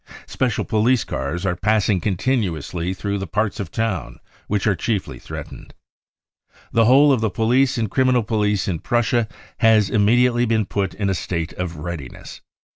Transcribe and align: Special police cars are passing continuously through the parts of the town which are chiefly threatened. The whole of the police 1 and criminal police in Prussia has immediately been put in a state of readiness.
Special 0.25 0.65
police 0.65 1.03
cars 1.03 1.45
are 1.45 1.55
passing 1.55 2.01
continuously 2.01 2.91
through 2.91 3.19
the 3.19 3.27
parts 3.27 3.59
of 3.59 3.69
the 3.69 3.75
town 3.77 4.19
which 4.47 4.65
are 4.65 4.73
chiefly 4.75 5.19
threatened. 5.19 5.75
The 6.71 6.85
whole 6.85 7.11
of 7.13 7.21
the 7.21 7.29
police 7.29 7.77
1 7.77 7.83
and 7.83 7.91
criminal 7.91 8.23
police 8.23 8.67
in 8.67 8.79
Prussia 8.79 9.27
has 9.59 9.91
immediately 9.91 10.47
been 10.47 10.65
put 10.65 10.95
in 10.95 11.07
a 11.07 11.13
state 11.13 11.53
of 11.53 11.75
readiness. 11.77 12.41